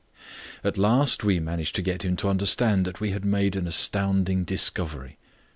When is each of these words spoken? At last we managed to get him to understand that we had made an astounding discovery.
At 0.63 0.79
last 0.79 1.23
we 1.23 1.39
managed 1.39 1.75
to 1.75 1.83
get 1.83 2.01
him 2.03 2.15
to 2.15 2.27
understand 2.27 2.85
that 2.85 2.99
we 2.99 3.11
had 3.11 3.23
made 3.23 3.55
an 3.55 3.67
astounding 3.67 4.43
discovery. 4.43 5.19